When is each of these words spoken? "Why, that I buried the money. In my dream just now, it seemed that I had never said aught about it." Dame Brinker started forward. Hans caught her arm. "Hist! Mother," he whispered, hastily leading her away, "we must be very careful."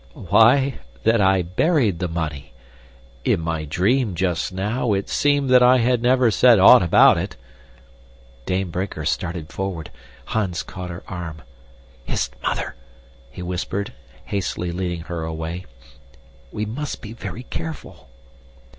"Why, 0.15 0.79
that 1.03 1.21
I 1.21 1.43
buried 1.43 1.99
the 1.99 2.07
money. 2.07 2.53
In 3.23 3.39
my 3.39 3.65
dream 3.65 4.15
just 4.15 4.51
now, 4.51 4.93
it 4.93 5.09
seemed 5.09 5.51
that 5.51 5.61
I 5.61 5.77
had 5.77 6.01
never 6.01 6.31
said 6.31 6.57
aught 6.57 6.81
about 6.81 7.19
it." 7.19 7.37
Dame 8.47 8.71
Brinker 8.71 9.05
started 9.05 9.53
forward. 9.53 9.91
Hans 10.25 10.63
caught 10.63 10.89
her 10.89 11.03
arm. 11.07 11.43
"Hist! 12.03 12.35
Mother," 12.41 12.73
he 13.29 13.43
whispered, 13.43 13.93
hastily 14.25 14.71
leading 14.71 15.01
her 15.01 15.21
away, 15.21 15.65
"we 16.51 16.65
must 16.65 17.03
be 17.03 17.13
very 17.13 17.43
careful." 17.43 18.09